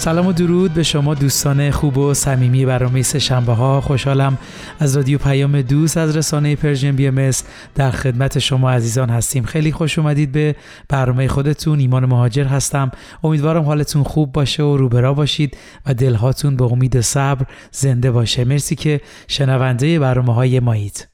[0.00, 3.80] سلام و درود به شما دوستان خوب و صمیمی برنامه سه شنبه ها.
[3.80, 4.38] خوشحالم
[4.78, 7.30] از رادیو پیام دوست از رسانه Persian BM
[7.74, 9.44] در خدمت شما عزیزان هستیم.
[9.44, 10.56] خیلی خوش اومدید به
[10.88, 11.78] برنامه خودتون.
[11.78, 12.90] ایمان مهاجر هستم.
[13.24, 18.44] امیدوارم حالتون خوب باشه و روبرا باشید و دلهاتون به امید صبر زنده باشه.
[18.44, 21.08] مرسی که شنونده برنامه های مایید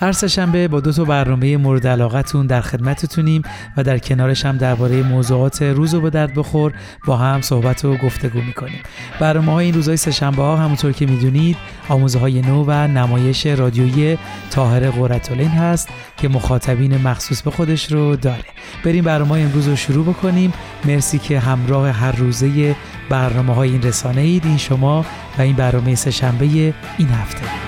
[0.00, 3.42] هر شنبه با دو تا برنامه مورد علاقتون در خدمتتونیم
[3.76, 6.72] و در کنارش هم درباره موضوعات روز و به درد بخور
[7.06, 8.80] با هم صحبت و گفتگو می‌کنیم.
[9.20, 11.56] برنامه های این روزهای سهشنبه ها همونطور که می‌دونید
[11.88, 14.18] آموزه های نو و نمایش رادیویی
[14.50, 18.44] تاهر قرتالین هست که مخاطبین مخصوص به خودش رو داره.
[18.84, 20.52] بریم برنامه امروز رو شروع بکنیم.
[20.84, 22.76] مرسی که همراه هر روزه
[23.10, 24.46] برنامه های این رسانه اید.
[24.46, 25.04] این شما
[25.38, 26.46] و این برنامه سهشنبه
[26.98, 27.67] این هفته.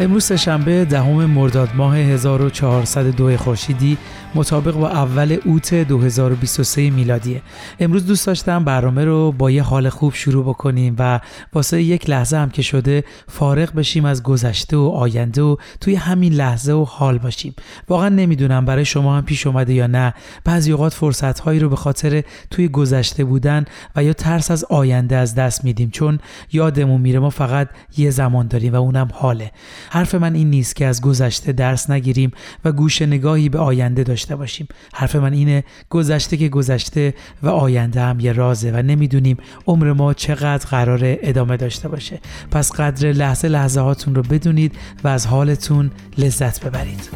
[0.00, 3.98] امروز سهشنبه دهم مرداد ماه 1402 خورشیدی
[4.34, 7.42] مطابق با اول اوت 2023 میلادیه.
[7.80, 11.20] امروز دوست داشتم برنامه رو با یه حال خوب شروع بکنیم و
[11.52, 16.32] واسه یک لحظه هم که شده فارغ بشیم از گذشته و آینده و توی همین
[16.32, 17.54] لحظه و حال باشیم.
[17.88, 20.14] واقعا نمی‌دونم برای شما هم پیش اومده یا نه.
[20.44, 23.64] بعضی اوقات فرصت هایی رو به خاطر توی گذشته بودن
[23.96, 26.18] و یا ترس از آینده از دست میدیم چون
[26.52, 29.52] یادمون میره ما فقط یه زمان داریم و اونم حاله.
[29.90, 32.30] حرف من این نیست که از گذشته درس نگیریم
[32.64, 34.68] و گوش نگاهی به آینده داشته باشیم.
[34.94, 39.36] حرف من اینه گذشته که گذشته و آینده هم یه رازه و نمی‌دونیم
[39.66, 42.20] عمر ما چقدر قرار ادامه داشته باشه.
[42.50, 44.72] پس قدر لحظه لحظه هاتون رو بدونید
[45.04, 47.10] و از حالتون لذت ببرید.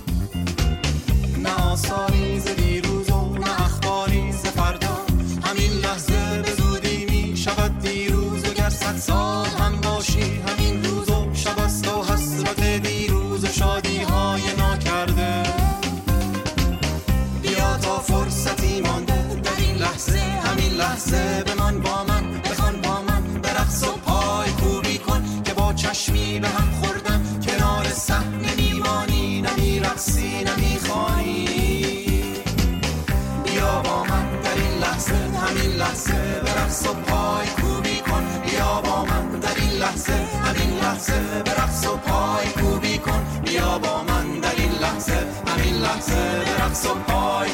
[41.00, 43.24] لحظه به رقص و پای کوبی کن.
[43.44, 47.50] بیا با من در این لحظه همین لحظه به رقص و پای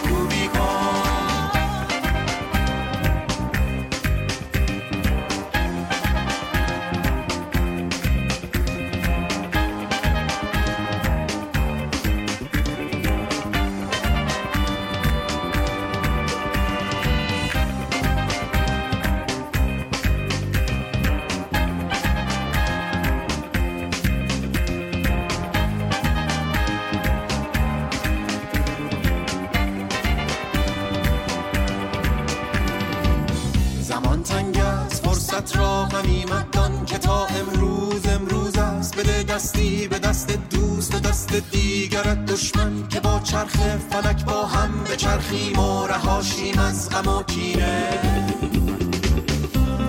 [43.36, 47.88] چرخ فلک با هم به چرخیم و رهاشیم از غم و کینه.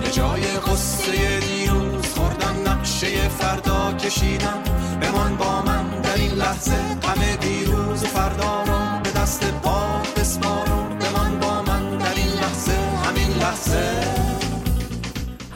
[0.00, 4.62] به جای قصه دیروز خوردم نقشه فردا کشیدم.
[5.00, 8.67] بمان با من در این لحظه غم دیروز و فردا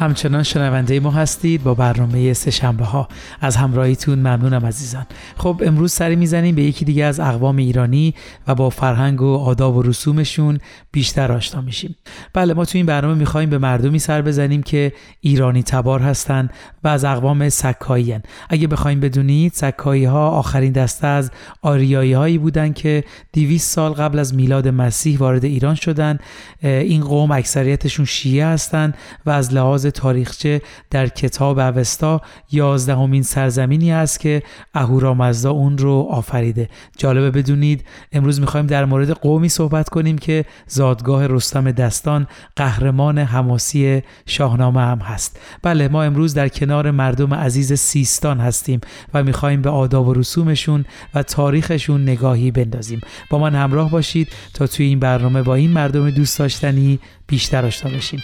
[0.03, 3.09] همچنان شنونده ما هستید با برنامه سه شنبه ها.
[3.41, 5.07] از همراهیتون ممنونم عزیزان.
[5.37, 8.15] خب امروز سری می‌زنیم به یکی دیگه از اقوام ایرانی
[8.47, 10.59] و با فرهنگ و آداب و رسومشون
[10.93, 11.97] بیشتر آشنا میشیم.
[12.33, 16.51] بله ما تو این برنامه می‌خوایم به مردمی سر بزنیم که ایرانی تبار هستند
[16.85, 18.15] و از اقوام سکایی
[18.49, 21.31] اگه بخوایم بدونید سکایی ها آخرین دسته از
[21.63, 26.19] آریایی هایی بودن که 200 سال قبل از میلاد مسیح وارد ایران شدن.
[26.63, 28.95] این قوم اکثریتشون شیعه هستند
[29.27, 32.21] و از لحاظ تاریخچه در کتاب اوستا
[32.53, 34.43] یازدهمین سرزمینی است که
[34.75, 36.69] اهورامزدا اون رو آفریده.
[36.97, 44.03] جالبه بدونید امروز می‌خوایم در مورد قومی صحبت کنیم که زادگاه رستم دستان قهرمان حماسی
[44.27, 45.41] شاهنامه هم هست.
[45.63, 48.81] بله ما امروز در کنار مردم عزیز سیستان هستیم
[49.15, 50.85] و می‌خوایم به آداب و رسومشون
[51.15, 53.01] و تاریخشون نگاهی بندازیم.
[53.31, 57.97] با من همراه باشید تا توی این برنامه با این مردم دوست داشتنی بیشتر آشنا
[57.97, 58.21] بشیم.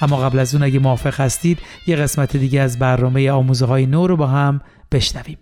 [0.00, 4.06] اما قبل از اون اگه موافق هستید یه قسمت دیگه از برنامه آموزه های نو
[4.06, 4.60] رو با هم
[4.92, 5.38] بشنویم.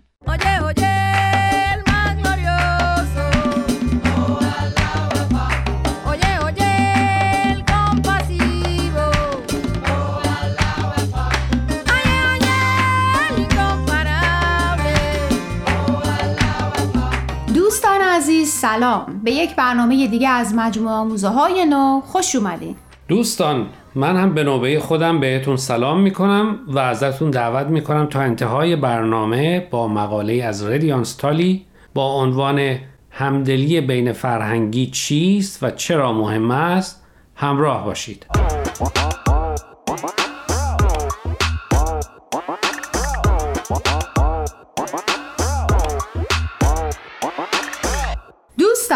[17.53, 19.21] دوستان عزیز سلام.
[19.23, 22.75] به یک برنامه دیگه از مجموعه آموزه های نو خوش اومدین.
[23.09, 28.75] دوستان من هم به نوبه خودم بهتون سلام می‌کنم و ازتون دعوت می‌کنم تا انتهای
[28.75, 32.77] برنامه با مقاله از ردیانس تالی با عنوان
[33.11, 37.03] همدلی بین فرهنگی چیست و چرا مهم است
[37.35, 38.25] همراه باشید.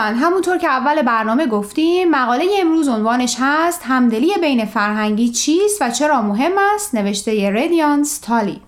[0.04, 5.90] دوستان همونطور که اول برنامه گفتیم مقاله امروز عنوانش هست همدلی بین فرهنگی چیست و
[5.90, 8.62] چرا مهم است؟ نوشته ردیانس تالی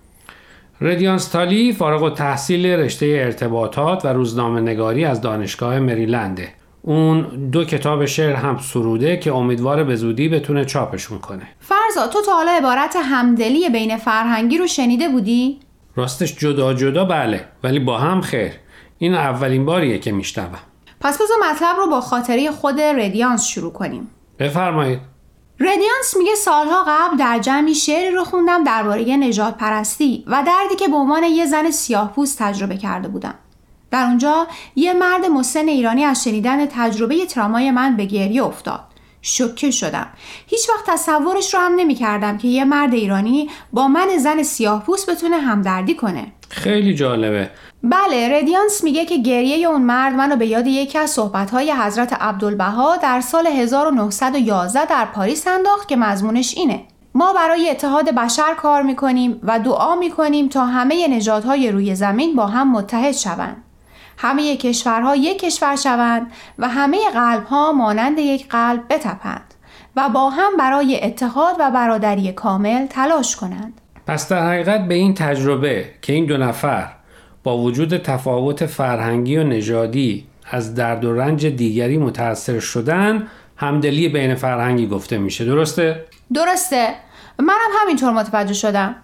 [0.80, 6.48] ردیانس تالی فارغ و تحصیل رشته ارتباطات و روزنامه نگاری از دانشگاه مریلنده.
[6.82, 11.48] اون دو کتاب شعر هم سروده که امیدواره به زودی بتونه چاپشون کنه.
[11.60, 15.58] فرزا تو تا حالا عبارت همدلی بین فرهنگی رو شنیده بودی؟
[15.96, 18.52] راستش جدا جدا بله ولی با هم خیر.
[18.98, 20.75] این اولین باریه که میشنوم.
[21.06, 25.00] پس بذار مطلب رو با خاطره خود ردیانس شروع کنیم بفرمایید
[25.60, 30.88] ردیانس میگه سالها قبل در جمعی شعری رو خوندم درباره نجات پرستی و دردی که
[30.88, 33.34] به عنوان یه زن سیاه پوست تجربه کرده بودم.
[33.90, 38.85] در اونجا یه مرد مسن ایرانی از شنیدن تجربه ترامای من به گریه افتاد.
[39.26, 40.06] شوکه شدم.
[40.46, 44.84] هیچ وقت تصورش رو هم نمی کردم که یه مرد ایرانی با من زن سیاه
[44.84, 46.32] پوست بتونه همدردی کنه.
[46.48, 47.50] خیلی جالبه
[47.82, 52.96] بله ردیانس میگه که گریه اون مرد منو به یاد یکی از صحبتهای حضرت عبدالبها
[52.96, 56.84] در سال 1911 در پاریس انداخت که مضمونش اینه
[57.14, 62.46] ما برای اتحاد بشر کار می‌کنیم و دعا می‌کنیم تا همه نژادهای روی زمین با
[62.46, 63.62] هم متحد شوند
[64.16, 69.54] همه کشورها یک کشور شوند و همه قلبها مانند یک قلب بتپند
[69.96, 73.80] و با هم برای اتحاد و برادری کامل تلاش کنند.
[74.06, 76.88] پس در حقیقت به این تجربه که این دو نفر
[77.42, 83.26] با وجود تفاوت فرهنگی و نژادی از درد و رنج دیگری متأثر شدن
[83.56, 85.44] همدلی بین فرهنگی گفته میشه.
[85.44, 86.04] درسته؟
[86.34, 86.94] درسته.
[87.38, 88.94] منم همینطور متوجه شدم.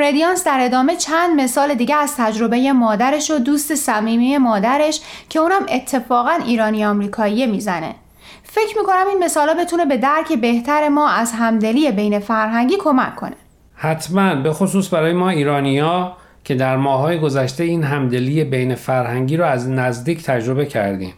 [0.00, 5.66] ردیانس در ادامه چند مثال دیگه از تجربه مادرش و دوست صمیمی مادرش که اونم
[5.68, 7.94] اتفاقا ایرانی آمریکایی می‌زنه
[8.42, 13.36] فکر می‌کنم این مثالا بتونه به درک بهتر ما از همدلی بین فرهنگی کمک کنه
[13.74, 19.44] حتما به خصوص برای ما ایرانیا که در ماهای گذشته این همدلی بین فرهنگی رو
[19.44, 21.14] از نزدیک تجربه کردیم.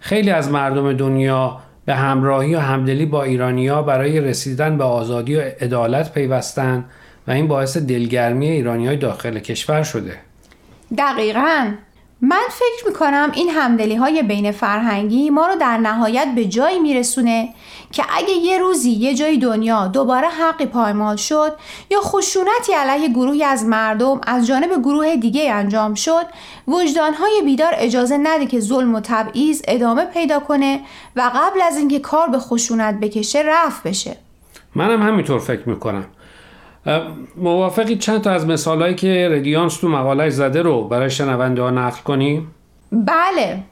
[0.00, 5.40] خیلی از مردم دنیا به همراهی و همدلی با ایرانیا برای رسیدن به آزادی و
[5.40, 6.84] عدالت پیوستن
[7.28, 10.20] و این باعث دلگرمی ایرانی های داخل کشور شده.
[10.98, 11.72] دقیقاً.
[12.20, 17.48] من فکر می‌کنم این همدلی های بین فرهنگی ما رو در نهایت به جایی میرسونه
[17.92, 21.52] که اگه یه روزی یه جای دنیا دوباره حقی پایمال شد
[21.90, 26.26] یا خشونتی علیه گروهی از مردم از جانب گروه دیگه انجام شد
[26.68, 30.80] وجدانهای بیدار اجازه نده که ظلم و تبعیض ادامه پیدا کنه
[31.16, 34.16] و قبل از اینکه کار به خشونت بکشه رفت بشه.
[34.74, 36.04] منم همینطور فکر می‌کنم.
[37.36, 42.02] موافقی چند تا از مثالهایی که ردیانس تو مقالش زده رو برای شنونده ها نقل
[42.02, 42.54] کنیم؟
[42.92, 43.62] بله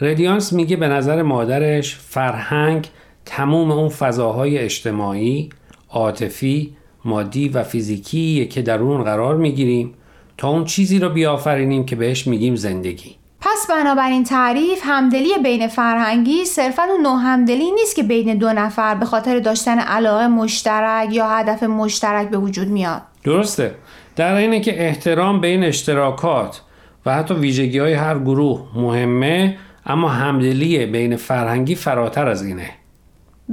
[0.00, 2.88] ردیانس میگه به نظر مادرش فرهنگ
[3.24, 5.48] تموم اون فضاهای اجتماعی،
[5.90, 9.94] عاطفی، مادی و فیزیکی که در اون قرار می‌گیریم
[10.36, 13.17] تا اون چیزی رو بیافرینیم که بهش میگیم زندگی.
[13.40, 18.94] پس بنابراین تعریف همدلی بین فرهنگی صرفا اون نوع همدلی نیست که بین دو نفر
[18.94, 23.02] به خاطر داشتن علاقه مشترک یا هدف مشترک به وجود میاد.
[23.24, 23.74] درسته.
[24.16, 26.60] در اینه که احترام بین اشتراکات
[27.06, 32.70] و حتی ویژگی های هر گروه مهمه اما همدلی بین فرهنگی فراتر از اینه.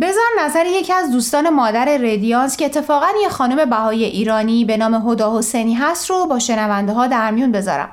[0.02, 5.10] بذار نظر یکی از دوستان مادر ردیانس که اتفاقا یه خانم بهای ایرانی به نام
[5.10, 7.90] هدا حسینی هست رو با شنونده ها در میون بذارم.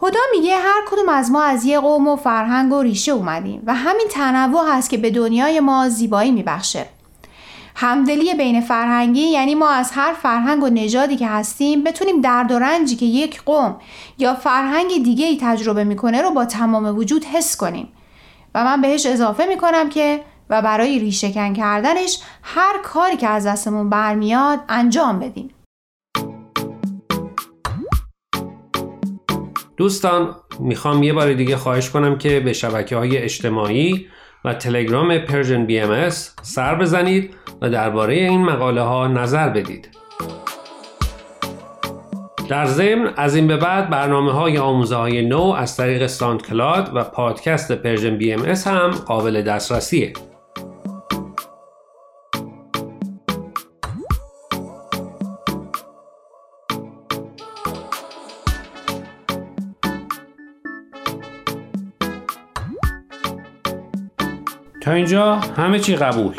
[0.00, 3.74] خدا میگه هر کدوم از ما از یه قوم و فرهنگ و ریشه اومدیم و
[3.74, 6.86] همین تنوع هست که به دنیای ما زیبایی میبخشه.
[7.76, 12.58] همدلی بین فرهنگی یعنی ما از هر فرهنگ و نژادی که هستیم بتونیم درد و
[12.58, 13.76] رنجی که یک قوم
[14.18, 17.88] یا فرهنگ دیگه ای تجربه می‌کنه رو با تمام وجود حس کنیم
[18.54, 23.90] و من بهش اضافه می‌کنم که و برای ریشهکن کردنش هر کاری که از دستمون
[23.90, 25.50] برمیاد انجام بدیم
[29.80, 34.06] دوستان می‌خوام یه بار دیگه خواهش کنم که به شبکه های اجتماعی
[34.44, 36.08] و تلگرام Persian BM
[36.42, 39.88] سر بزنید و درباره این مقاله ها نظر بدید.
[42.48, 47.04] در ضمن از این به بعد برنامه های آموزه های نو از طریق SoundCloud و
[47.04, 50.12] پادکست Persian BM هم قابل دسترسیه.
[64.92, 66.34] اینجا همه چی قبول.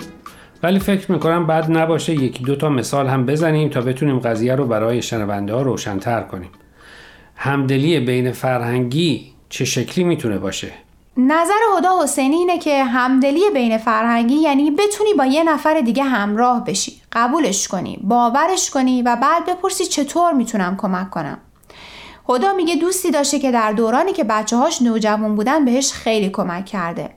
[0.64, 4.66] ولی فکر می‌کنم بد نباشه یکی دو تا مثال هم بزنیم تا بتونیم قضیه رو
[4.66, 6.50] برای شنونده ها روشنتر کنیم.
[7.36, 10.72] همدلی بین فرهنگی چه شکلی می‌تونه باشه؟
[11.18, 16.66] نظر هدا حسینی اینه که همدلی بین فرهنگی یعنی بتونی با یه نفر دیگه همراه
[16.66, 17.02] بشی.
[17.12, 21.38] قبولش کنی باورش کنی و بعد بپرسی چطور می‌تونم کمک کنم.
[22.30, 26.66] هدا میگه دوستی داشته که در دورانی که بچه هاش نوجوان بودن بهش خیلی کمک
[26.66, 27.10] کرده.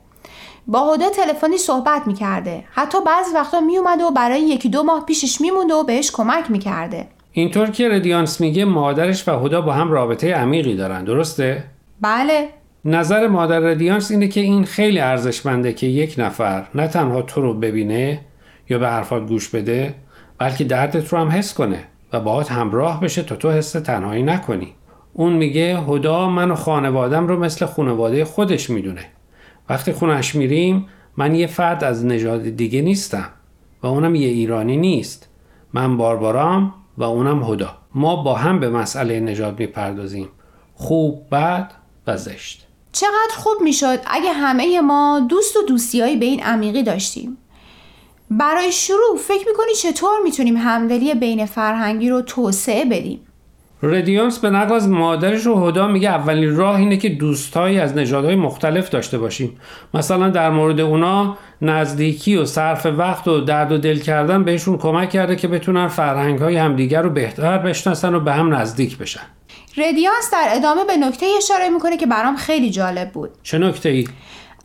[0.66, 2.64] با هدا تلفنی صحبت می‌کرده.
[2.70, 7.06] حتی بعضی وقتا میومده و برای یکی دو ماه پیشش میمونده و بهش کمک می‌کرده.
[7.32, 11.04] اینطور که ردیانس میگه مادرش و هدا با هم رابطه عمیقی دارن.
[11.04, 11.64] درسته؟
[12.00, 12.48] بله.
[12.84, 17.54] نظر مادر ردیانس اینه که این خیلی ارزشمنده که یک نفر نه تنها تو رو
[17.54, 18.20] ببینه
[18.68, 19.94] یا به حرفات گوش بده
[20.38, 24.74] بلکه دردت رو هم حس کنه و باهات همراه بشه تا تو حس تنهایی نکنی.
[25.12, 29.04] اون میگه هدا من و خانوادم رو مثل خانواده خودش می‌دونه.
[29.68, 33.28] وقتی خونش میریم من یه فرد از نژاد دیگه نیستم
[33.82, 35.28] و اونم یه ایرانی نیست.
[35.72, 37.78] من باربارام و اونم هدا.
[37.94, 40.28] ما با هم به مسئله نژاد می‌پردازیم.
[40.74, 41.72] خوب بد
[42.06, 42.66] و زشت.
[42.92, 47.38] چقدر خوب می‌شد اگه همه ما دوست و دوستیایی به این عمیقی داشتیم.
[48.30, 53.20] برای شروع فکر می‌کنی چطور می‌تونیم همدلی بین فرهنگی رو توسعه بدیم؟
[53.82, 58.36] ردیانس به نقل از مادرش و هدا میگه اولین راه اینه که دوستایی از نژادهای
[58.36, 59.60] مختلف داشته باشیم.
[59.94, 65.10] مثلا در مورد اونا نزدیکی و صرف وقت و درد و دل کردن بهشون کمک
[65.10, 69.20] کرده که بتونن فرهنگ های همدیگر رو بهتر بشناسن و به هم نزدیک بشن.
[69.76, 73.30] ردیانس در ادامه به نکته اشاره می‌کنه که برام خیلی جالب بود.
[73.42, 74.08] چه نکته ای؟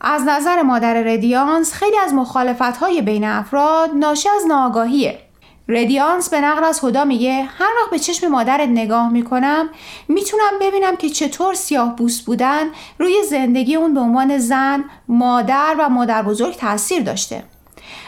[0.01, 5.20] از نظر مادر ردیانس خیلی از مخالفت های بین افراد ناشی از ناآگاهیه.
[5.72, 9.70] ردیانس به نقل از خدا میگه هر وقت به چشم مادرت نگاه می‌کنم
[10.08, 12.68] می‌تونم ببینم که چطور سیاه بوست بودن
[13.00, 17.44] روی زندگی اون به عنوان زن، مادر و مادر بزرگ تاثیر داشته.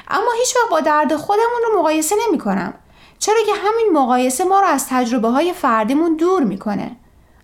[0.08, 2.74] اما هیچ وقت با درد خودمون رو مقایسه نمی کنم.
[3.20, 6.92] چرا که همین مقایسه ما رو از تجربه های فردیمون دور می‌کنه.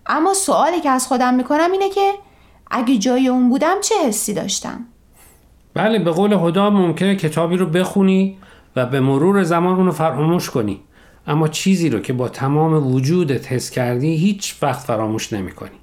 [0.06, 2.12] اما سوالی که از خودم می‌کنم اینه که
[2.70, 4.84] اگه جای اون بودم چه حسی داشتم؟
[5.74, 8.38] بله به قول خدا ممکنه کتابی رو بخونی
[8.78, 10.80] و به مرور زمان اونو فراموش کنی.
[11.26, 15.78] اما چیزی رو که با تمام وجودت حس کردی هیچ وقت فراموش نمی کنی.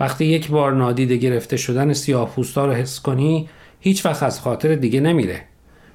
[0.00, 3.48] وقتی یک بار نادیده گرفته شدن سیاه پوستا رو حس کنی
[3.80, 5.42] هیچ وقت از خاطر دیگه نمیره.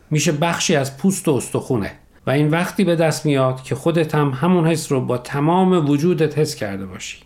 [0.10, 1.92] میشه بخشی از پوست و استخونه.
[2.28, 6.38] و این وقتی به دست میاد که خودت هم همون حس رو با تمام وجودت
[6.38, 7.18] حس کرده باشی.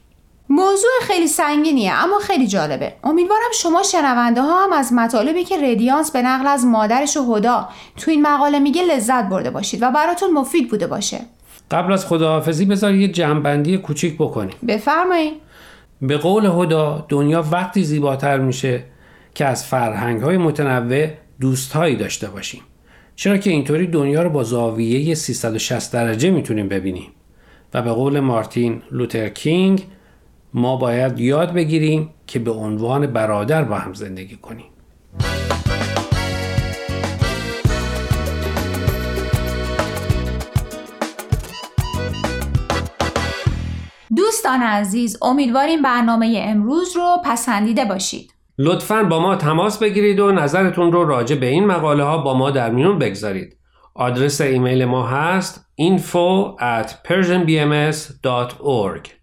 [0.50, 2.93] موضوع خیلی سنگینیه اما خیلی جالبه.
[3.03, 7.69] امیدوارم شما شنونده ها هم از مطالبی که ردیانس به نقل از مادرش و هدا
[7.97, 11.19] تو این مقاله میگه لذت برده باشید و براتون مفید بوده باشه.
[11.71, 14.55] قبل از خداحافظی بذار یه جنبندی کوچیک بکنیم.
[14.67, 15.33] بفرمایید
[16.01, 18.83] به قول هدا دنیا وقتی زیباتر میشه
[19.35, 21.07] که از فرهنگ های متنوع
[21.41, 22.62] دوستهایی داشته باشیم.
[23.15, 27.12] چرا که اینطوری دنیا رو با زاویه 360 درجه می‌تونیم ببینیم.
[27.73, 29.85] و به قول مارتین لوتر کینگ
[30.53, 34.65] ما باید یاد بگیریم که به عنوان برادر با هم زندگی کنیم.
[44.15, 48.33] دوستان عزیز امیدواریم برنامه امروز رو پسندیده باشید.
[48.57, 52.51] لطفا با ما تماس بگیرید و نظرتون رو راجع به این مقاله ها با ما
[52.51, 53.57] در میون بگذارید.
[53.95, 59.22] آدرس ایمیل ما هست info at persianbms.org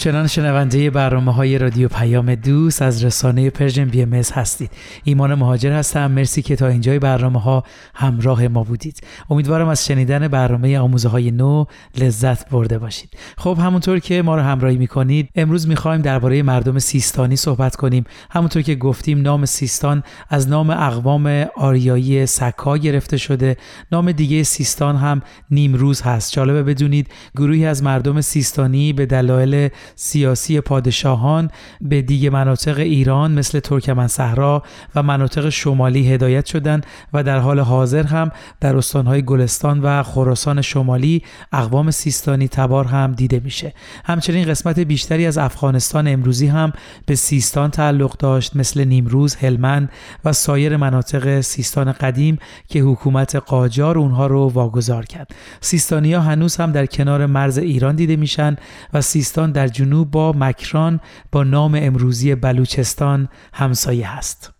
[0.00, 4.70] همچنان شنونده برنامه های رادیو پیام دوست از رسانه Persian BM هستید.
[5.04, 6.10] ایمان مهاجر هستم.
[6.10, 7.64] مرسی که تا اینجای برنامه ها
[7.94, 9.00] همراه ما بودید.
[9.30, 11.64] امیدوارم از شنیدن برنامه آموزه های نو
[11.98, 13.10] لذت برده باشید.
[13.38, 18.04] خب همونطور که ما رو همراهی می‌کنید امروز می‌خوایم درباره مردم سیستانی صحبت کنیم.
[18.30, 23.56] همونطور که گفتیم نام سیستان از نام اقوام آریایی سکا گرفته شده.
[23.92, 26.32] نام دیگه سیستان هم نیمروز هست.
[26.32, 33.60] جالبه بدونید گروهی از مردم سیستانی به دلایل سیاسی پادشاهان به دیگه مناطق ایران مثل
[33.60, 34.62] ترکمن صحرا
[34.94, 38.30] و مناطق شمالی هدایت شدند و در حال حاضر هم
[38.60, 45.26] در استانهای گلستان و خراسان شمالی اقوام سیستانی تبار هم دیده میشه همچنین قسمت بیشتری
[45.26, 46.72] از افغانستان امروزی هم
[47.06, 49.90] به سیستان تعلق داشت مثل نیمروز، هلمند
[50.24, 55.34] و سایر مناطق سیستان قدیم که حکومت قاجار اونها رو واگذار کرد.
[55.60, 58.56] سیستانیا هنوز هم در کنار مرز ایران دیده میشن
[58.92, 61.00] و سیستان در جنوب با مکران
[61.32, 64.59] با نام امروزی بلوچستان همسایه هست.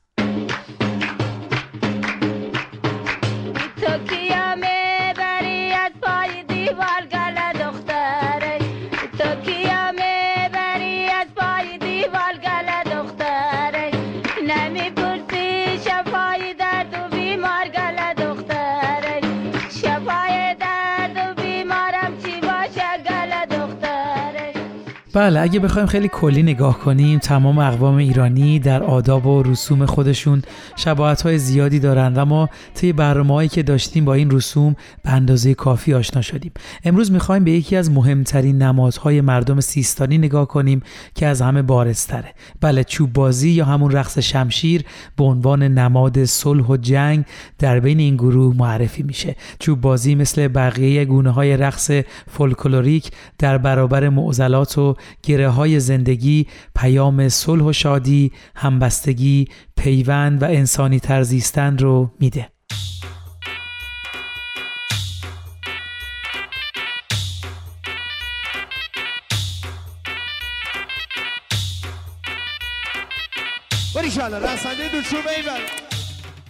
[25.13, 30.43] بله اگه بخوایم خیلی کلی نگاه کنیم تمام اقوام ایرانی در آداب و رسوم خودشون
[30.77, 35.55] شباهت های زیادی دارند و ما طی برنامه که داشتیم با این رسوم به اندازه
[35.55, 36.53] کافی آشنا شدیم.
[36.85, 40.83] امروز می‌خوایم به یکی از مهمترین نمادهای مردم سیستانی نگاه کنیم
[41.15, 44.85] که از همه بارزتره بله چوب بازی یا همون رقص شمشیر
[45.17, 47.25] به عنوان نماد صلح و جنگ
[47.59, 49.37] در بین این گروه معرفی میشه.
[49.59, 51.91] چوب بازی مثل بقیه گونه های رقص
[52.29, 60.45] فولکلوریک در برابر معضلات و گره های زندگی پیام صلح و شادی، همبستگی، پیوند و
[60.45, 62.49] انسانی ترزیستن رو میده.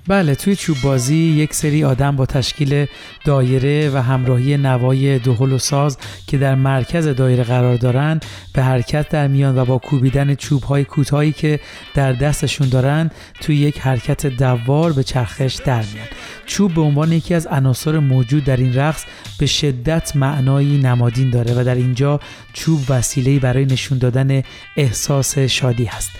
[0.08, 2.86] بله توی چوب بازی یک سری آدم با تشکیل
[3.24, 8.20] دایره و همراهی نوای دهل و ساز که در مرکز دایره قرار دارن
[8.54, 11.60] به حرکت در میان و با کوبیدن چوب های کوتاهی که
[11.94, 13.10] در دستشون دارن
[13.40, 16.08] توی یک حرکت دوار به چرخش در میان.
[16.46, 19.04] چوب به عنوان یکی از عناصر موجود در این رقص
[19.38, 22.20] به شدت معنایی نمادین داره و در اینجا
[22.52, 24.42] چوب وسیله‌ای برای نشون دادن
[24.76, 26.10] احساس شادی هست.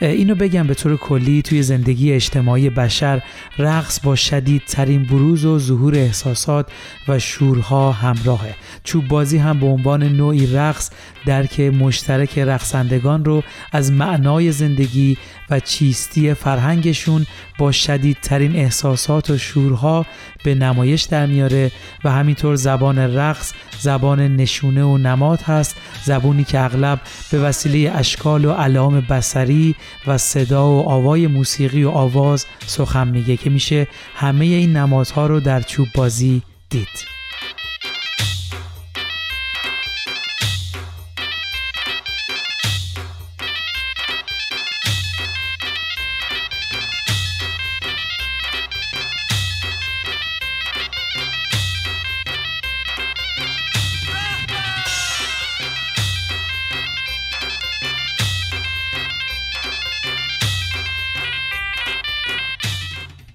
[0.00, 3.22] اینو بگم به طور کلی توی زندگی اجتماعی بشر
[3.58, 6.70] رقص با شدیدترین بروز و ظهور احساسات
[7.08, 8.54] و شورها همراهه.
[8.84, 10.90] چوب بازی هم به عنوان نوعی رقص
[11.26, 15.18] درک مشترک رقصندگان رو از معنای زندگی
[15.50, 17.26] و چیستی فرهنگشون
[17.58, 20.06] با شدیدترین احساسات و شورها
[20.44, 21.70] به نمایش در میاره
[22.04, 28.44] و همینطور زبان رقص زبان نشونه و نماد هست زبونی که اغلب به وسیله اشکال
[28.44, 29.74] و علام بسری
[30.06, 35.40] و صدا و آوای موسیقی و آواز سخن میگه که میشه همه این نمادها رو
[35.40, 37.15] در چوب بازی دید.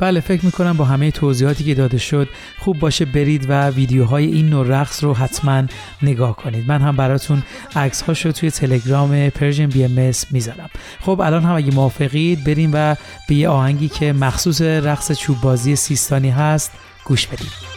[0.01, 4.49] بله فکر می‌کنم با همه توضیحاتی که داده شد خوب باشه برید و ویدیوهای این
[4.49, 5.63] نوع رقص رو حتما
[6.01, 6.67] نگاه کنید.
[6.67, 7.43] من هم براتون
[7.75, 10.69] عکس هاشو توی تلگرام Persian BM می‌ذارم.
[11.01, 12.95] خب الان هم اگه موافقید بریم و
[13.29, 16.71] به یه آهنگی که مخصوص رقص چوب بازی سیستانی هست
[17.05, 17.70] گوش بدیم.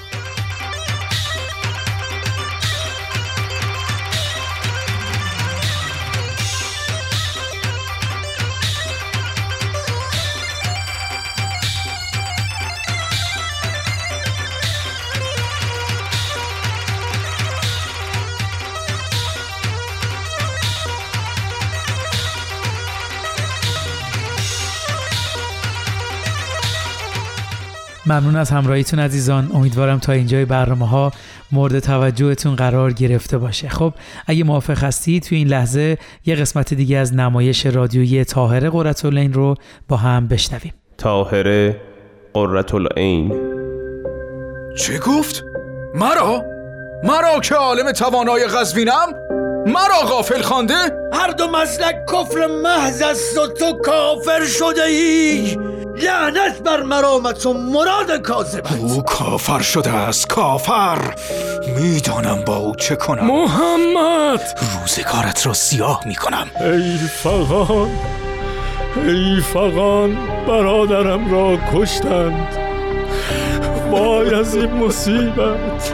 [28.06, 31.12] ممنون از همراهیتون عزیزان امیدوارم تا اینجای برنامه ها
[31.52, 33.94] مورد توجهتون قرار گرفته باشه خب
[34.26, 39.54] اگه موافق هستید توی این لحظه یه قسمت دیگه از نمایش رادیویی تاهره قرتالعین رو
[39.88, 41.80] با هم بشنویم تاهره
[42.34, 43.32] قرتالعین
[44.76, 45.44] چه گفت؟
[45.94, 46.44] مرا؟
[47.04, 49.06] مرا که عالم توانای غزوینم؟
[49.66, 50.74] مرا غافل خانده؟
[51.12, 55.56] هر دو مسلک کفر محض است و تو کافر شده ای
[55.96, 60.98] لعنت بر مرامت و مراد کاذبت او کافر شده است کافر.
[61.76, 63.26] می‌دانم با او چه کنم.
[63.26, 64.40] محمد!
[64.80, 66.46] روزگارت را سیاه می‌کنم.
[66.60, 67.90] ای فغان
[68.96, 70.16] ای فغان
[70.48, 72.48] برادرم را کشتند.
[73.90, 75.92] وای از این مصیبت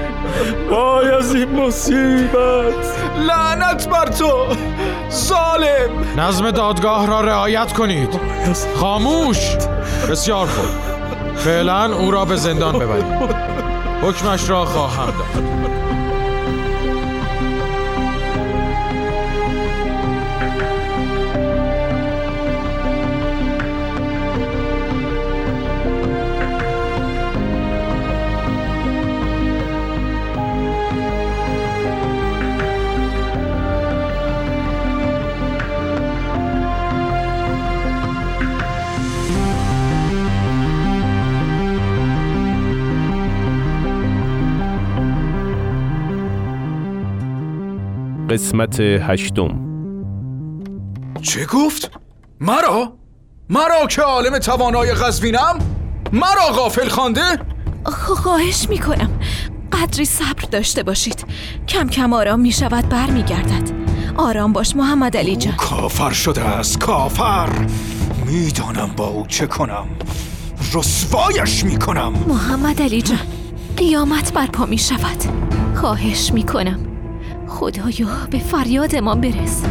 [0.71, 2.75] وای از این مصیبت.
[3.19, 4.47] لعنت بر تو
[5.11, 5.91] ظالم!
[6.17, 8.21] نظم دادگاه را رعایت کنید.
[8.77, 9.57] خاموش!
[10.11, 10.71] بسیار خوب.
[11.37, 13.05] فعلا او را به زندان ببرید
[14.03, 15.45] حکمش را خواهم داد.
[48.31, 49.61] قسمت هشتم.
[51.23, 51.91] چه گفت؟
[52.41, 52.93] مرا؟
[53.49, 55.59] مرا که عالم توانای غزوینم؟
[56.13, 57.39] مرا غافل خانده؟
[57.85, 59.11] خواهش می‌کنم.
[59.73, 61.25] قدری صبر داشته باشید.
[61.69, 63.71] کم کم آرام می‌شود برمیگردد.
[64.17, 65.57] آرام باش محمد علی جان.
[65.57, 67.49] کافر شده است کافر.
[68.27, 69.87] می‌دانم با او چه کنم.
[70.75, 72.13] رسوایش می‌کنم.
[72.29, 73.19] محمد علی جان
[73.77, 75.25] قیامت برپا می شود
[75.75, 76.90] خواهش می‌کنم.
[77.51, 79.63] خدایا به فریاد ما برس.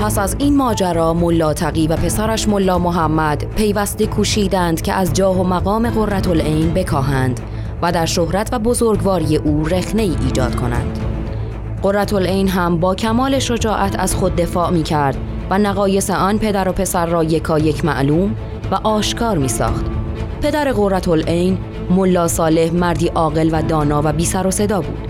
[0.00, 5.40] پس از این ماجرا ملا تقی و پسرش ملا محمد پیوسته کوشیدند که از جاه
[5.40, 7.40] و مقام قررت العین بکاهند.
[7.84, 10.98] و در شهرت و بزرگواری او رخنه ای ایجاد کنند.
[11.82, 15.16] قررت العین هم با کمال شجاعت از خود دفاع می کرد
[15.50, 18.36] و نقایص آن پدر و پسر را یکا یک معلوم
[18.70, 19.84] و آشکار می ساخت.
[20.42, 21.58] پدر قررت العین
[21.90, 25.08] ملا صالح مردی عاقل و دانا و بی سر و صدا بود.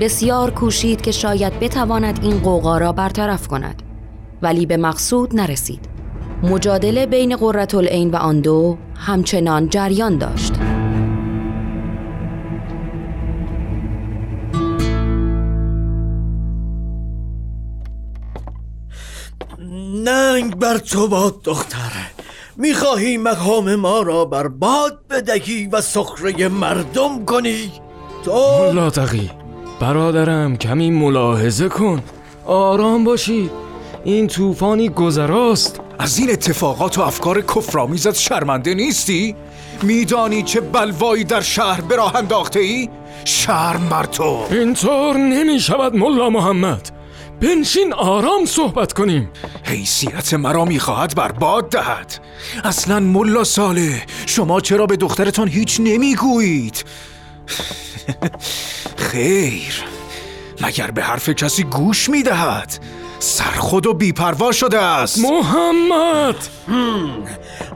[0.00, 3.82] بسیار کوشید که شاید بتواند این قوقا را برطرف کند.
[4.42, 5.88] ولی به مقصود نرسید.
[6.42, 10.79] مجادله بین قررت و آن دو همچنان جریان داشت.
[20.10, 21.92] ننگ بر تو باد دختر.
[22.56, 27.72] می‌خواهی مقام ما را بر باد بدهی و سخره مردم کنی؟
[28.24, 29.30] تو ملا تقی.
[29.80, 32.02] برادرم کمی ملاحظه کن.
[32.46, 33.50] آرام باشید
[34.04, 35.80] این طوفانی گذراست.
[35.98, 39.36] از این اتفاقات و افکار کفرآمیزت شرمنده نیستی؟
[39.82, 42.88] میدانی چه بلوایی در شهر به راه انداخته ای؟
[43.24, 44.44] شرم بر تو.
[44.50, 46.99] اینطور نمی شود ملا محمد.
[47.40, 49.30] بنشین آرام صحبت کنیم.
[49.64, 52.20] حیثیت مرا می‌خواهد برباد دهد.
[52.64, 56.84] اصلا ملا ساله شما چرا به دخترتان هیچ نمی‌گویید؟
[59.10, 59.84] خیر
[60.60, 62.78] مگر به حرف کسی گوش می‌دهد؟
[63.22, 65.18] سرخود و بیپروا شده است.
[65.18, 66.36] محمد!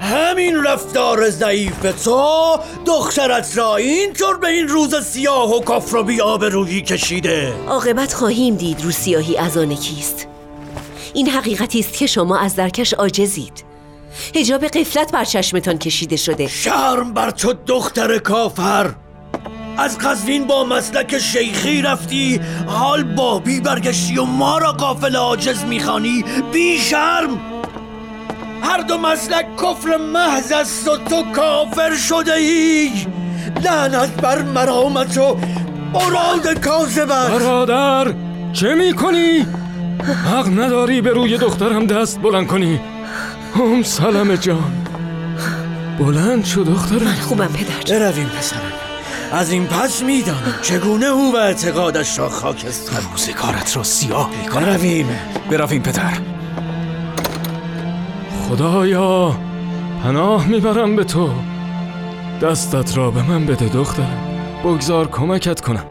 [0.01, 6.83] همین رفتار ضعیف تو دخترت را اینطور به این روز سیاه و کفر و بیابرویی
[6.83, 10.27] کشیده؟ عاقبت خواهیم دید رو سیاهی از آن کیست.
[11.15, 13.65] این حقیقتی است که شما از درکش عاجزید.
[14.35, 16.49] هجاب قفلت بر چشمتان کشیده شده.
[16.49, 18.95] شرم بر تو دختر کافر.
[19.79, 26.25] از قزوین با مسلک شیخی رفتی حال بابی برگشتی و ما را قافل عاجز می‌خوانی.
[26.53, 27.41] بی شرم
[28.63, 32.91] هر دو مسلک کفر محض است و تو کافر شده ای
[33.65, 35.37] لعنت بر مرامت و
[35.93, 38.15] مراد کاذبت برادر
[38.53, 39.47] چه می‌کنی؟
[40.33, 42.81] حق نداری به روی دخترم دست بلند کنی.
[43.55, 44.87] هم سلام جان.
[45.99, 47.03] بلند شو دخترم.
[47.03, 48.73] من خوبم پدر برویم پسرم.
[49.35, 55.07] از این پس می‌دانم چگونه او و اعتقادش را خاکستر روزگارت را سیاه می‌کنم برویم.
[55.51, 56.13] برویم پدر.
[58.49, 59.37] خدایا
[60.03, 61.31] پناه می‌برم به تو.
[62.43, 64.19] دستت را به من بده دخترم.
[64.65, 65.85] بگذار کمکت کنم.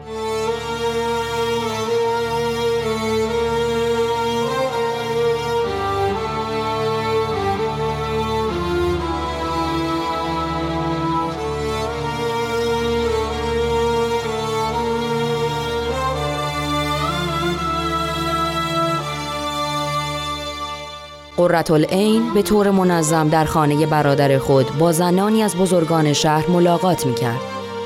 [21.48, 27.14] قرتالعین به طور منظم در خانه برادر خود با زنانی از بزرگان شهر ملاقات می
[27.14, 27.40] کرد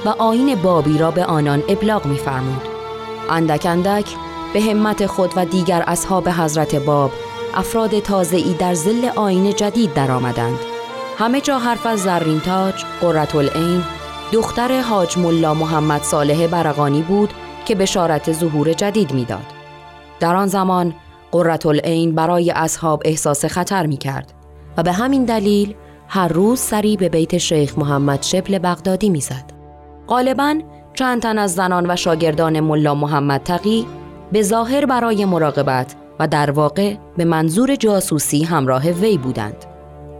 [0.04, 2.62] و آین بابی را به آنان ابلاغ می فرمود.
[3.30, 4.14] اندک اندک
[4.52, 7.10] به همت خود و دیگر اصحاب حضرت باب
[7.54, 10.58] افراد تازه‌ای در زل آین جدید درآمدند.
[11.18, 13.82] همه جا حرف از زرین تاج، قرتالعین،
[14.32, 17.30] دختر حاج ملا محمد صالح برقانی بود
[17.64, 19.46] که بشارت ظهور جدید می‌داد.
[20.20, 20.94] در آن زمان
[21.32, 24.32] قرتالعین برای اصحاب احساس خطر می کرد
[24.76, 25.74] و به همین دلیل
[26.08, 29.44] هر روز سری به بیت شیخ محمد شبل بغدادی می‌زد.
[30.08, 30.58] غالبا
[30.94, 33.86] چند تن از زنان و شاگردان ملا محمد تقی
[34.32, 39.64] به ظاهر برای مراقبت و در واقع به منظور جاسوسی همراه وی بودند.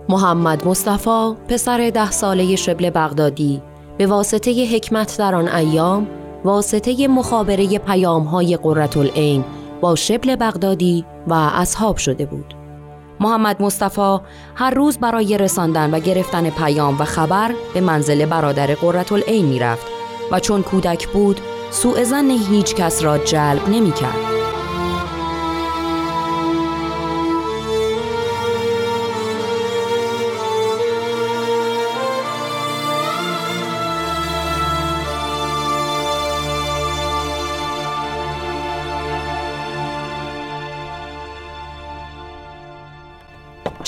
[0.08, 3.62] محمد مصطفی پسر ده ساله شبل بغدادی
[3.98, 6.06] به واسطه حکمت در آن ایام
[6.44, 9.44] واسطه مخابره پیام های قرتالعین
[9.80, 12.54] با شبل بغدادی و اصحاب شده بود.
[13.20, 14.18] محمد مصطفی
[14.54, 19.86] هر روز برای رساندن و گرفتن پیام و خبر به منزل برادر قرتالعین می رفت
[20.32, 24.37] و چون کودک بود سوء زن هیچ کس را جلب نمی کرد.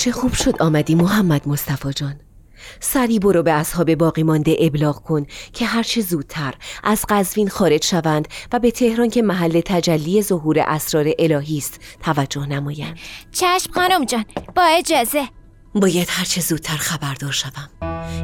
[0.01, 2.15] چه خوب شد آمدی محمد مصطفی جان.
[2.79, 8.27] سری برو به اصحاب باقی مانده ابلاغ کن که هرچه زودتر از قزوین خارج شوند
[8.51, 12.97] و به تهران که محل تجلی ظهور اسرار الهی است توجه نمایند.
[13.31, 15.27] چشم خانم جان با اجازه.
[15.75, 17.69] باید هرچه زودتر خبردار شوم.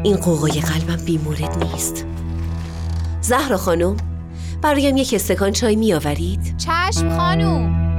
[0.03, 2.05] این قوقای قلبم بیمورد نیست.
[3.21, 3.97] زهرا خانم
[4.61, 7.96] برایم یک استکان چای میآورید؟ چشم خانم.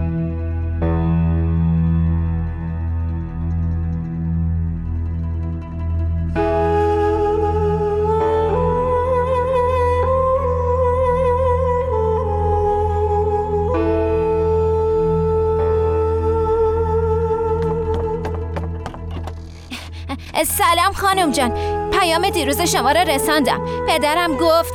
[20.44, 21.50] سلام خانم جان.
[21.90, 23.60] پیام دیروز شما را رساندم.
[23.88, 24.74] پدرم گفت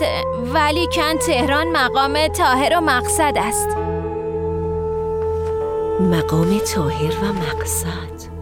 [0.53, 3.67] ولی کن تهران مقام تاهر و مقصد است.
[5.99, 8.33] مقام تاهر و مقصد.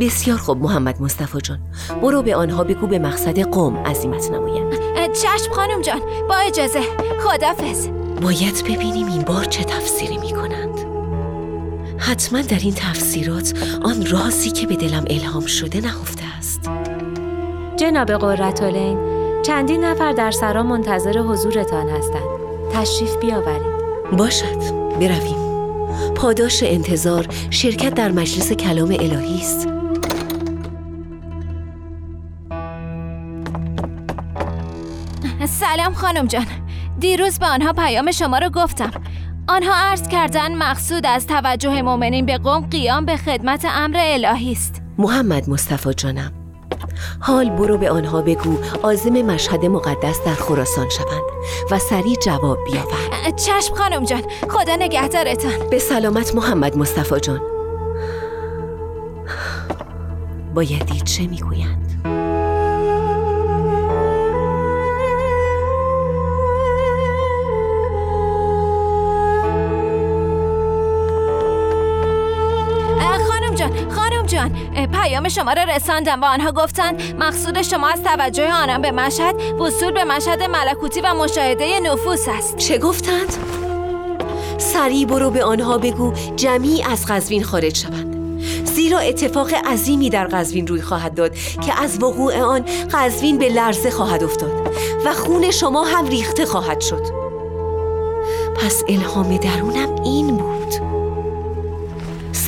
[0.00, 1.58] بسیار خوب محمد مصطفی جان.
[2.02, 4.74] برو به آنها بگو به مقصد قوم عظیمت نمایند.
[5.12, 6.80] چشم خانم جان با اجازه.
[7.20, 7.88] خدافز
[8.22, 10.78] باید ببینیم این بار چه تفسیری می‌کنند.
[11.98, 16.17] حتما در این تفسیرات آن رازی که به دلم الهام شده نهفته
[17.88, 18.98] جناب قرتالین
[19.42, 22.22] چندین نفر در سرا منتظر حضورتان هستند.
[22.72, 23.78] تشریف بیاورید.
[24.16, 24.58] باشد.
[25.00, 25.48] برویم.
[26.14, 29.68] پاداش انتظار شرکت در مجلس کلام الهی است.
[35.46, 36.46] سلام خانم جان.
[36.98, 38.90] دیروز به آنها پیام شما رو گفتم.
[39.48, 44.82] آنها عرض کردن مقصود از توجه مؤمنین به قوم قیام به خدمت امر الهی است.
[44.98, 46.37] محمد مصطفی جانم
[47.20, 48.58] حال برو به آنها بگو.
[48.82, 51.22] آزم مشهد مقدس در خراسان شوند
[51.70, 55.70] و سریع جواب بیاور چشم خانم جان خدا نگهدارتان.
[55.70, 57.40] به سلامت محمد مصطفی جان.
[60.54, 61.87] باید چه می‌گویند؟
[74.38, 74.52] جان
[74.86, 79.90] پیام شما را رساندم و آنها گفتند مقصود شما از توجه آنان به مشهد وصول
[79.90, 82.56] به مشهد ملکوتی و مشاهده نفوس است.
[82.56, 83.36] چه گفتند؟
[84.58, 88.14] سریع برو به آنها بگو جمعی از قزوین خارج شوند.
[88.64, 93.90] زیرا اتفاق عظیمی در قزوین روی خواهد داد که از وقوع آن قزوین به لرزه
[93.90, 94.52] خواهد افتاد
[95.04, 97.02] و خون شما هم ریخته خواهد شد.
[98.56, 99.97] پس الهام درونم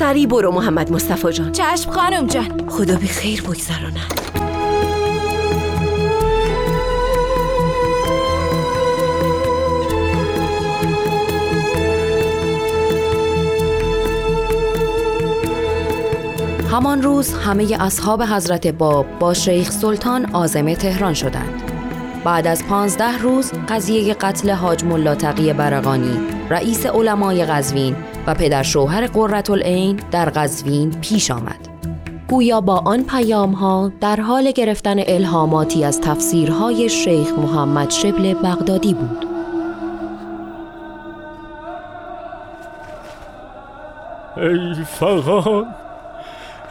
[0.01, 1.53] سریع برو محمد مصطفی جان.
[1.53, 2.69] چشم خانم جان.
[2.69, 3.97] خدا به خیر بگذراند
[16.71, 21.63] همان روز همه اصحاب حضرت باب با شیخ سلطان آزم تهران شدند.
[22.25, 28.62] بعد از پانزده روز قضیه قتل حاج ملا تقی برقانی رئیس علمای قزوین و پدر
[28.62, 31.68] شوهر قررت العین در قزوین پیش آمد.
[32.28, 38.94] گویا با آن پیام ها در حال گرفتن الهاماتی از تفسیرهای شیخ محمد شبل بغدادی
[38.94, 39.26] بود.
[44.37, 45.74] ای فقان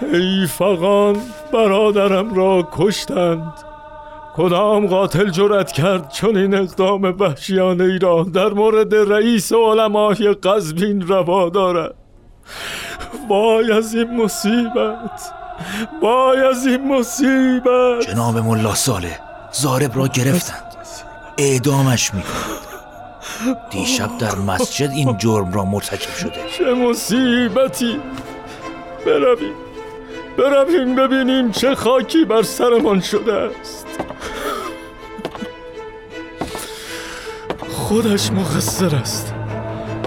[0.01, 1.15] ای فقان
[1.53, 3.68] برادرم را کشتند
[4.35, 11.07] کدام قاتل جرأت کرد چون این اقدام وحشیانه ای را در مورد رئیس علمای قزوین
[11.07, 11.95] روا دارد؟
[13.29, 15.31] وای از این مصیبت
[16.01, 18.09] وای از این مصیبت.
[18.09, 19.19] جناب ملا ساله
[19.51, 20.75] زارب را گرفتند.
[21.37, 22.69] اعدامش می‌کنند.
[23.69, 26.31] دیشب در مسجد این جرم را مرتکب شده.
[26.57, 27.99] چه مصیبتی.
[29.05, 29.68] برویم
[30.39, 33.87] برویم ببینیم چه خاکی بر سرمان شده است.
[37.69, 39.33] خودش مقصر است.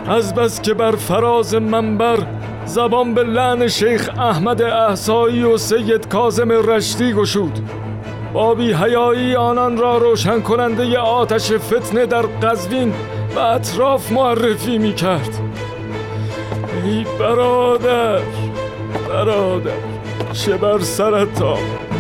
[0.08, 2.18] از بس که بر فراز منبر
[2.64, 7.68] زبان به لعن شیخ احمد احسایی و سید کازم رشتی گشود.
[8.32, 12.92] با بی حیایی آنان را روشن کننده آتش فتنه در قزوین
[13.36, 15.40] و اطراف معرفی می کرد
[16.84, 18.20] ای برادر
[19.08, 19.91] برادر.
[20.32, 21.92] چه بر سرت آمد.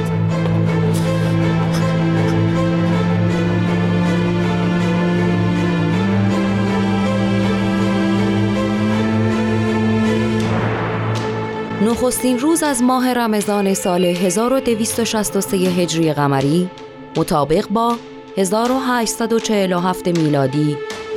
[11.82, 16.70] نخستین روز از ماه رمضان سال 1263 هجری قمری
[17.16, 17.96] مطابق با
[18.36, 20.76] 1847 میلادی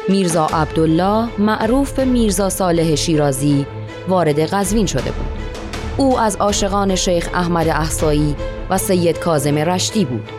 [0.09, 3.65] میرزا عبدالله معروف به میرزا صالح شیرازی
[4.07, 5.34] وارد قزوین شده بود.
[5.97, 8.35] او از عاشقان شیخ احمد احسایی
[8.69, 10.29] و سید کازم رشتی بود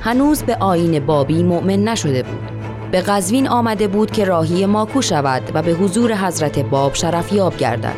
[0.00, 2.50] هنوز به آین بابی مؤمن نشده بود
[2.90, 7.96] به قزوین آمده بود که راهی ماکو شود و به حضور حضرت باب شرفیاب گردد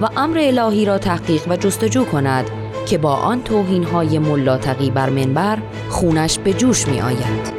[0.00, 2.50] و امر الهی را تحقیق و جستجو کند
[2.86, 7.55] که با آن توهین های ملا تقی بر منبر خونش به جوش می آید.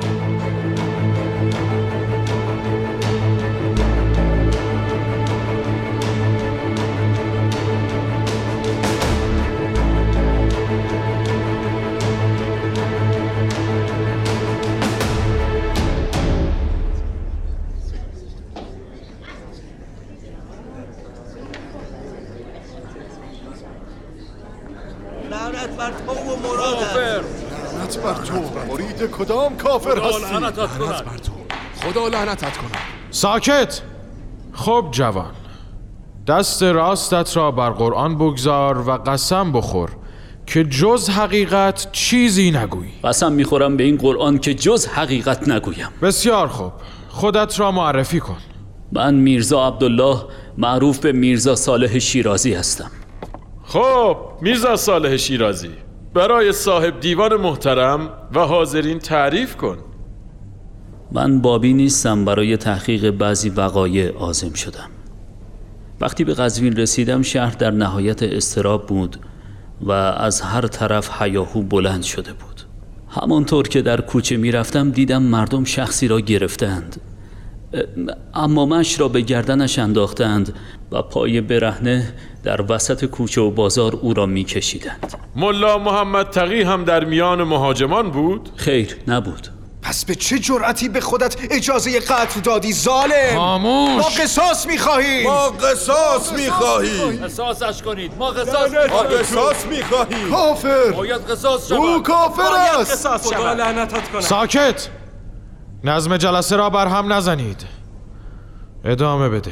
[29.07, 30.77] کدام کافر خدا هستی؟ لعنتت.
[30.77, 31.31] بر تو.
[31.81, 32.77] خدا لعنتت کند
[33.11, 33.81] ساکت!
[34.53, 35.31] خب جوان
[36.27, 39.89] دست راستت را بر قرآن بگذار و قسم بخور
[40.45, 42.91] که جز حقیقت چیزی نگویی.
[43.03, 45.89] قسم می‌خورم به این قرآن که جز حقیقت نگویم.
[46.01, 46.71] بسیار خوب.
[47.09, 48.37] خودت را معرفی کن.
[48.91, 50.17] من میرزا عبدالله
[50.57, 52.91] معروف به میرزا صالح شیرازی هستم.
[53.65, 55.71] خب میرزا صالح شیرازی.
[56.17, 59.77] برای صاحب دیوان محترم و حاضرین تعریف کن.
[61.11, 64.89] من بابی نیستم برای تحقیق بعضی وقایع آزم شدم.
[66.01, 69.17] وقتی به قزوین رسیدم شهر در نهایت استراب بود
[69.81, 72.61] و از هر طرف حیاهو بلند شده بود.
[73.09, 77.01] همانطور که در کوچه می‌رفتم دیدم مردم شخصی را گرفتند.
[78.33, 80.53] امامش را به گردنش انداختند
[80.91, 82.13] و پای برهنه
[82.47, 85.13] در وسط کوچه و بازار او را میکشیدند.
[85.35, 89.47] ملا محمد تقی هم در میان مهاجمان بود؟ خیر نبود.
[89.81, 94.03] پس به چه جرأتی به خودت اجازه قتل دادی ظالم؟ خاموش.
[94.03, 98.11] ما قصاص می‌خواهیم ما قصاص می‌خواهیم قصاصش کنید.
[98.19, 100.91] ما قصاص ما قصاص می‌خواهیم کافر.
[100.91, 101.77] باید قصاص شود.
[101.77, 102.91] او کافر باید است.
[102.91, 103.53] قصاص خدا.
[103.53, 104.89] لعنتت کنم ساکت.
[105.83, 107.65] نظم جلسه را بر هم نزنید.
[108.85, 109.51] ادامه بده.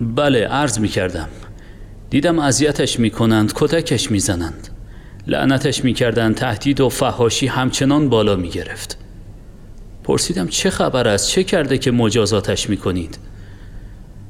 [0.00, 1.28] بله عرض می کردم
[2.10, 4.68] دیدم اذیتش می‌کنند کتکش می‌زنند.
[5.26, 8.98] لعنتش می‌کردند تهدید و فهاشی همچنان بالا می‌گرفت.
[10.04, 13.18] پرسیدم چه خبر است؟ چه کرده که مجازاتش می‌کنید؟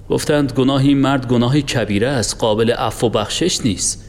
[0.09, 4.05] گفتند گناهی مرد گناهی کبیره است قابل عفو و بخشش نیست.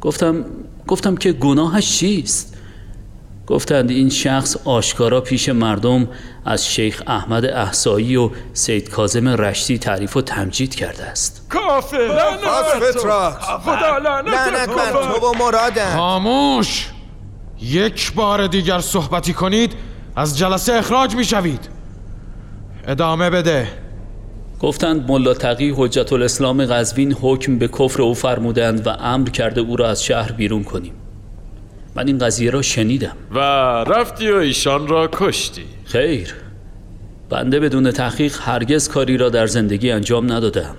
[0.00, 0.44] گفتم
[0.86, 2.56] گفتم که گناهش چیست؟
[3.48, 6.08] گفتند این شخص آشکارا پیش مردم
[6.44, 11.46] از شیخ احمد احسایی و سید کازم رشتی تعریف و تمجید کرده است.
[11.48, 11.96] کافر!
[11.96, 12.98] لعنت
[13.60, 15.26] خدا لعنت بر تو!
[15.26, 15.96] و مرادم!
[15.96, 16.88] خاموش!
[17.60, 19.72] یک بار دیگر صحبتی کنید
[20.16, 21.68] از جلسه اخراج می شوید
[22.86, 23.68] ادامه بده.
[24.60, 29.76] گفتند ملا تقی حجت الاسلام قزوین حکم به کفر او فرمودند و امر کرده او
[29.76, 30.92] را از شهر بیرون کنیم.
[31.96, 33.16] من این قضیه را شنیدم.
[33.34, 33.38] و
[33.84, 35.64] رفتی و ایشان را کشتی.
[35.84, 36.34] خیر.
[37.30, 40.74] بنده بدون تحقیق هرگز کاری را در زندگی انجام ندادم.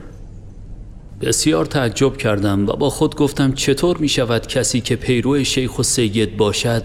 [1.21, 5.83] بسیار تعجب کردم و با خود گفتم چطور می شود کسی که پیرو شیخ و
[5.83, 6.83] سید باشد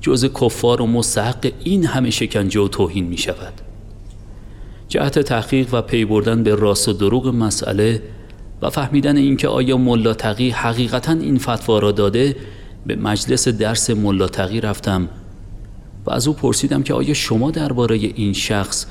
[0.00, 3.52] جز کفار و مستحق این همه شکنجه و توهین می شود؟
[4.88, 8.02] جهت تحقیق و پی بردن به راست و دروغ مسئله
[8.62, 12.36] و فهمیدن اینکه آیا ملا تقی حقیقتا این فتوا را داده
[12.88, 15.08] به مجلس درس ملا تقی رفتم
[16.06, 18.86] و از او پرسیدم که آیا شما درباره این شخص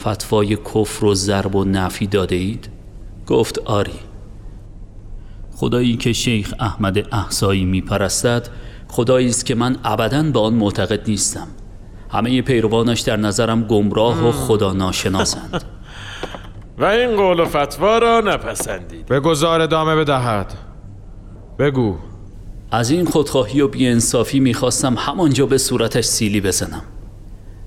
[0.00, 2.68] فتوای کفر و ضرب و نفی داده اید؟
[3.26, 4.00] گفت آری.
[5.54, 8.48] خدایی که شیخ احمد احسایی می پرستد
[8.88, 11.46] خدایی است که من ابدا به آن معتقد نیستم.
[12.10, 15.64] همه پیروانش در نظرم گمراه و خدا ناشناسند
[16.78, 19.06] و این قول و فتوا را نپسندید.
[19.06, 20.54] بگذار ادامه بدهد.
[21.58, 22.11] بگو.
[22.74, 26.82] از این خودخواهی و بیانصافی می‌خواستم همانجا به صورتش سیلی بزنم.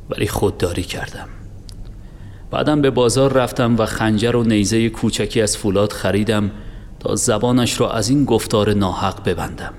[0.10, 1.28] ولی خودداری کردم.
[2.52, 6.52] بعدم به بازار رفتم و خنجر و نیزه کوچکی از فولاد خریدم
[7.00, 9.74] تا زبانش را از این گفتار ناحق ببندم.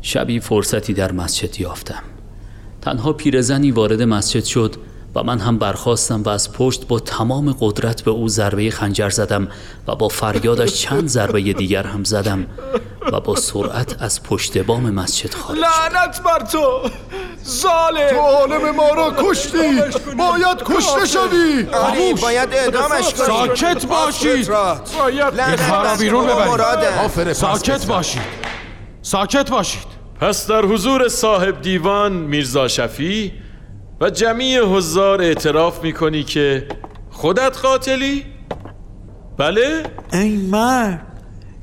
[0.00, 2.02] شبی فرصتی در مسجد یافتم.
[2.80, 4.76] تنها پیرزنی وارد مسجد شد
[5.14, 9.48] و من هم برخواستم و از پشت با تمام قدرت به او ضربه خنجر زدم
[9.88, 12.46] و با فریادش چند ضربه دیگر هم زدم
[13.12, 16.90] و با سرعت از پشت بام مسجد خارج لعنت بر تو
[17.44, 18.10] ظالم!
[18.10, 19.80] تو عالم ما را کشتی!
[20.18, 23.26] باید کشته شدی آری باید اعدامش کنی.
[23.26, 24.80] ساکت باشید را
[25.98, 27.32] بیرون ببرید.
[27.32, 28.22] ساکت باشید.
[29.02, 29.92] ساکت باشید.
[30.20, 33.41] پس در حضور صاحب دیوان میرزا شفی
[34.02, 36.68] و جمعی حضار اعتراف می‌کنی که
[37.10, 38.24] خودت قاتلی؟
[39.38, 39.82] بله؟
[40.12, 41.06] ای مرد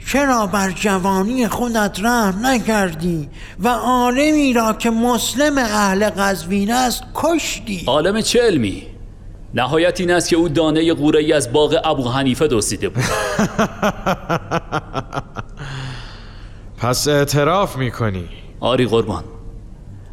[0.07, 3.29] چرا بر جوانی خودت رحم نکردی
[3.59, 8.83] و عالمی را که مسلم اهل قزوین است کشتی عالم چه علمی؟
[9.53, 13.03] نهایت این است که او دانه قوره ای از باغ ابو حنیفه دزدیده بود
[16.81, 18.29] پس اعتراف می‌کنی
[18.59, 19.23] آری قربان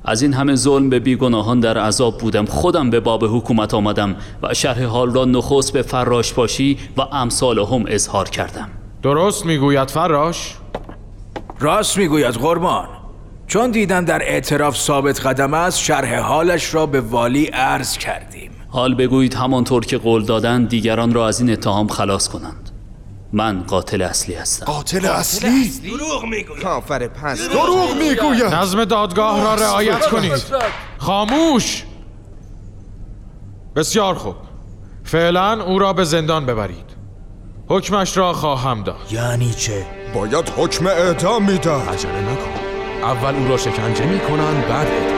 [0.06, 2.44] از این همه ظلم به بیگناهان در عذاب بودم.
[2.44, 7.58] خودم به باب حکومت آمدم و شرح حال را نخست به فراش باشی و امثال
[7.58, 8.68] هم اظهار کردم.
[9.02, 10.54] درست می‌گوید فراش؟
[11.60, 12.88] راست می‌گوید قربان.
[13.46, 18.50] چون دیدن در اعتراف ثابت قدم است شرح حالش را به والی عرض کردیم.
[18.68, 22.65] حال بگویید همانطور که قول دادن دیگران را از این اتهام خلاص کنند.
[23.32, 24.66] من قاتل اصلی هستم.
[24.66, 26.62] قاتل اصلی؟ دروغ می‌گوید.
[26.62, 27.48] کافر پس.
[27.48, 28.44] دروغ می‌گوید.
[28.44, 30.32] نظم دادگاه را رعایت کنید.
[30.98, 31.84] خاموش.
[33.76, 34.34] بسیار خوب.
[35.04, 36.96] فعلا او را به زندان ببرید.
[37.68, 38.96] حکمش را خواهم داد.
[39.10, 42.50] یعنی چه؟ باید حکم اعدام میدن عجله نکن
[43.02, 45.15] اول او را شکنجه می‌کنن بعد اعدام.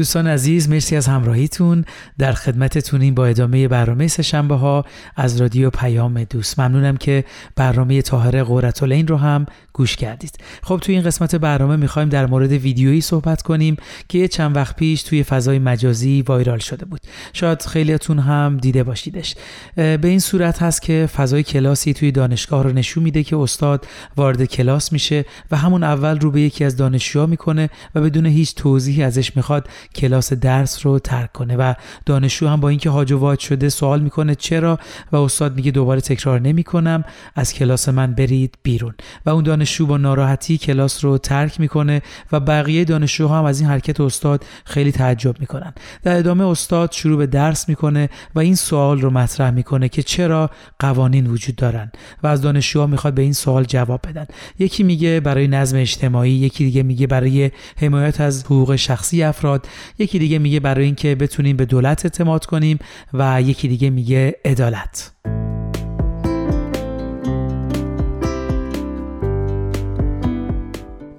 [0.00, 1.84] دوستان عزیز مرسی از همراهیتون.
[2.18, 4.84] در خدمتتونیم با ادامه برنامه سشنبه ها
[5.16, 6.60] از رادیو پیام دوست.
[6.60, 7.24] ممنونم که
[7.56, 10.38] برنامه طاهره قرتالعین رو هم گوش کردید.
[10.62, 13.76] خب توی این قسمت برنامه می‌خوایم در مورد ویدیویی صحبت کنیم
[14.08, 17.00] که چند وقت پیش توی فضای مجازی وایرال شده بود.
[17.32, 19.34] شاید خیلیتون هم دیده باشیدش.
[19.76, 23.86] به این صورت هست که فضای کلاسی توی دانشگاه رو نشون میده که استاد
[24.16, 28.54] وارد کلاس میشه و همون اول رو به یکی از دانشجوها می‌کنه و بدون هیچ
[28.54, 31.74] توضیحی ازش می‌خواد کلاس درس رو ترک کنه و
[32.06, 34.78] دانشجو هم با اینکه هاج شده سوال می‌کنه چرا
[35.12, 38.94] و استاد میگه دوباره تکرار نمی‌کنم از کلاس من برید بیرون.
[39.26, 43.68] و اون دانشجو با ناراحتی کلاس رو ترک می‌کنه و بقیه دانشجوها هم از این
[43.68, 45.72] حرکت استاد خیلی تعجب می‌کنن.
[46.02, 50.50] در ادامه استاد شروع به درس می‌کنه و این سوال رو مطرح می‌کنه که چرا
[50.78, 54.26] قوانین وجود دارن و از دانشجوها می‌خواد به این سوال جواب بدن.
[54.58, 59.66] یکی میگه برای نظم اجتماعی یکی دیگه میگه برای حمایت از حقوق شخصی افراد.
[59.98, 62.78] یکی دیگه میگه برای اینکه بتونیم به دولت اعتماد کنیم
[63.14, 65.12] و یکی دیگه میگه عدالت.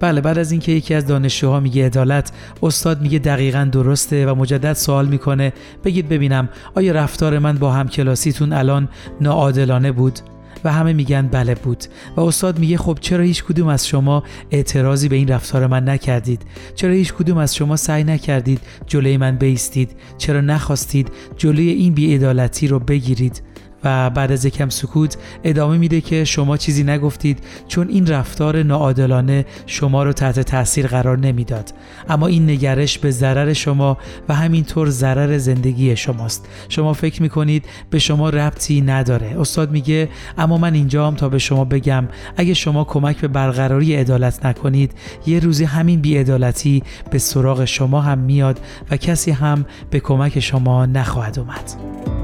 [0.00, 2.32] بله بعد از اینکه یکی از دانشجوها میگه عدالت
[2.62, 5.52] استاد میگه دقیقا درسته و مجدد سوال می‌کنه.
[5.84, 8.88] بگید ببینم آیا رفتار من با هم کلاسیتون الان
[9.20, 10.18] ناعادلانه بود؟
[10.64, 11.84] و همه میگن بله بود.
[12.16, 16.42] و استاد میگه خب چرا هیچ کدوم از شما اعتراضی به این رفتار من نکردید؟
[16.74, 22.68] چرا هیچ کدوم از شما سعی نکردید جلوی من بیستید؟ چرا نخواستید جلوی این بیعدالتی
[22.68, 23.42] رو بگیرید؟
[23.84, 29.46] و بعد از یکم سکوت ادامه میده که شما چیزی نگفتید چون این رفتار ناعادلانه
[29.66, 31.72] شما رو تحت تاثیر قرار نمی‌داد.
[32.08, 36.48] اما این نگرش به ضرر شما و همینطور ضرر زندگی شماست.
[36.68, 39.40] شما فکر می‌کنید به شما ربطی نداره.
[39.40, 40.08] استاد میگه
[40.38, 44.92] اما من اینجام تا به شما بگم اگه شما کمک به برقراری عدالت نکنید
[45.26, 48.60] یه روزی همین بیعدالتی به سراغ شما هم میاد
[48.90, 52.21] و کسی هم به کمک شما نخواهد اومد.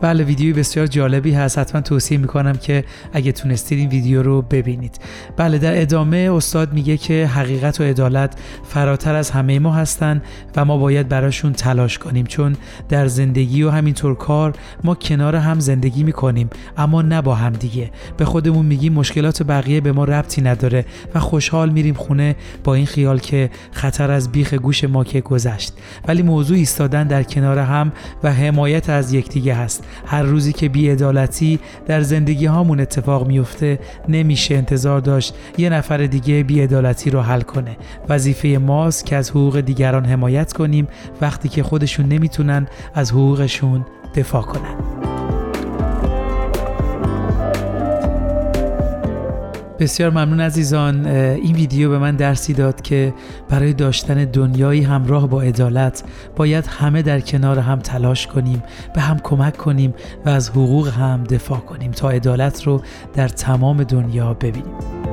[0.00, 1.58] بله ویدیوی بسیار جالبی هست.
[1.58, 5.00] حتما توصیه می‌کنم که اگه تونستید این ویدیو رو ببینید.
[5.36, 8.34] بله در ادامه استاد میگه که حقیقت و عدالت
[8.68, 10.22] فراتر از همه ما هستن
[10.56, 12.26] و ما باید براشون تلاش کنیم.
[12.26, 12.56] چون
[12.88, 14.52] در زندگی و همینطور کار
[14.84, 17.90] ما کنار هم زندگی می‌کنیم اما نه با هم دیگه.
[18.16, 20.84] به خودمون میگیم مشکلات بقیه به ما ربطی نداره
[21.14, 25.72] و خوشحال میریم خونه با این خیال که خطر از بیخ گوش ما که گذشت.
[26.08, 27.92] ولی موضوع ایستادن در کنار هم
[28.22, 29.84] و حمایت از یکدیگه هست.
[30.06, 33.78] هر روزی که بیعدالتی در زندگی هامون اتفاق میفته
[34.08, 37.76] نمیشه انتظار داشت یه نفر دیگه بیعدالتی رو حل کنه.
[38.08, 40.88] وظیفه ماست که از حقوق دیگران حمایت کنیم
[41.20, 44.99] وقتی که خودشون نمی‌تونن از حقوقشون دفاع کنن.
[49.80, 51.06] بسیار ممنون عزیزان.
[51.06, 53.14] این ویدیو به من درسی داد که
[53.48, 56.02] برای داشتن دنیایی همراه با عدالت
[56.36, 58.62] باید همه در کنار هم تلاش کنیم
[58.94, 62.82] به هم کمک کنیم و از حقوق هم دفاع کنیم تا عدالت رو
[63.14, 65.09] در تمام دنیا ببینیم.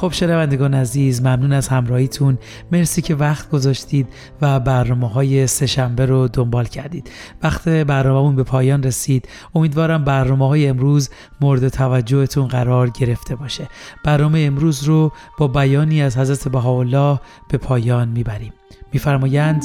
[0.00, 2.38] خب شنوندگان عزیز ممنون از همراهیتون.
[2.72, 4.08] مرسی که وقت گذاشتید
[4.42, 7.10] و برنامه های سهشنبه رو دنبال کردید.
[7.42, 9.28] وقت برنامهمون به پایان رسید.
[9.54, 13.68] امیدوارم برنامه های امروز مورد توجهتون قرار گرفته باشه.
[14.04, 18.52] برنامه امروز رو با بیانی از حضرت بهاءالله به پایان می‌بریم.
[18.92, 19.62] میفرمایند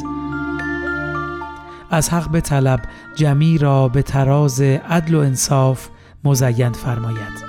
[1.92, 2.80] از حق به طلب
[3.16, 5.88] جمی را به تراز عدل و انصاف
[6.24, 7.43] مزین فرماید.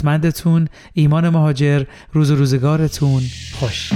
[0.00, 3.22] ارادتمندتون ایمان مهاجر روز و روزگارتون.
[3.52, 3.92] خوش.